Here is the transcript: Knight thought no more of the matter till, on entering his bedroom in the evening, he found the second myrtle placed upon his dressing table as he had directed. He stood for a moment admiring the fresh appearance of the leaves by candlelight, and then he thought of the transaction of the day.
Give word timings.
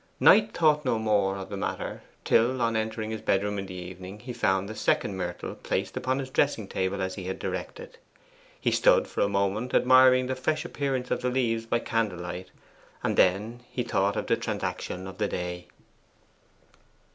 Knight 0.19 0.51
thought 0.51 0.83
no 0.83 0.97
more 0.97 1.37
of 1.37 1.49
the 1.49 1.57
matter 1.57 2.01
till, 2.25 2.59
on 2.59 2.75
entering 2.75 3.11
his 3.11 3.21
bedroom 3.21 3.59
in 3.59 3.67
the 3.67 3.75
evening, 3.75 4.17
he 4.19 4.33
found 4.33 4.67
the 4.67 4.73
second 4.73 5.15
myrtle 5.15 5.53
placed 5.53 5.95
upon 5.95 6.17
his 6.17 6.31
dressing 6.31 6.67
table 6.67 7.03
as 7.03 7.13
he 7.13 7.25
had 7.25 7.37
directed. 7.37 7.99
He 8.59 8.71
stood 8.71 9.07
for 9.07 9.21
a 9.21 9.29
moment 9.29 9.75
admiring 9.75 10.25
the 10.25 10.35
fresh 10.35 10.65
appearance 10.65 11.11
of 11.11 11.21
the 11.21 11.29
leaves 11.29 11.67
by 11.67 11.77
candlelight, 11.81 12.49
and 13.03 13.15
then 13.15 13.59
he 13.69 13.83
thought 13.83 14.15
of 14.17 14.25
the 14.25 14.35
transaction 14.37 15.05
of 15.05 15.19
the 15.19 15.27
day. 15.27 15.67